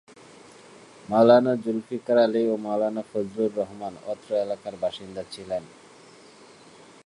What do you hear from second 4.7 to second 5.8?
বাসিন্দা ছিলেন।